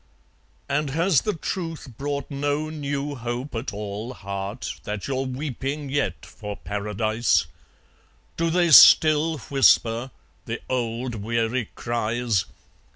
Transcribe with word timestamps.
.)And 0.67 0.89
has 0.89 1.21
the 1.21 1.35
truth 1.35 1.87
brought 1.95 2.31
no 2.31 2.71
new 2.71 3.13
hope 3.13 3.53
at 3.53 3.71
all, 3.71 4.15
Heart, 4.15 4.79
that 4.83 5.07
you're 5.07 5.27
weeping 5.27 5.89
yet 5.89 6.25
for 6.25 6.55
Paradise? 6.57 7.45
Do 8.35 8.49
they 8.49 8.71
still 8.71 9.37
whisper, 9.37 10.09
the 10.45 10.59
old 10.67 11.13
weary 11.13 11.69
cries? 11.75 12.45